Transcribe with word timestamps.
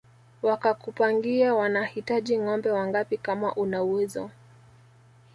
Wakakupangia 0.41 1.53
wanahitaji 1.55 2.37
ngombe 2.39 2.71
wangapi 2.71 3.17
kama 3.17 3.55
una 3.55 3.83
uwezo 3.83 4.29